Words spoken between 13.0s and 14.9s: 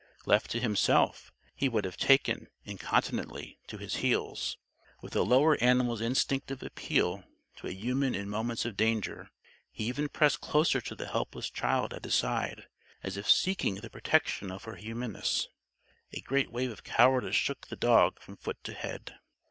as if seeking the protection of her